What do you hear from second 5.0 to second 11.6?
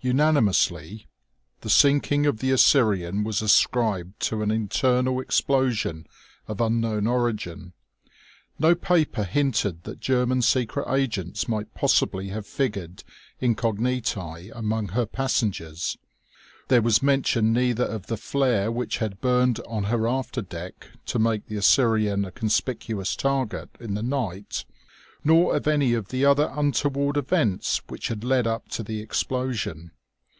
explosion of unknown origin. No paper hinted that German secret agents